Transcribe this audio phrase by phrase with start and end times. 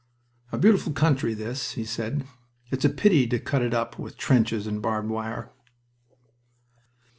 [0.51, 2.25] "A beautiful country, this," he said.
[2.71, 5.51] "It's a pity to cut it up with trenches and barbed wire."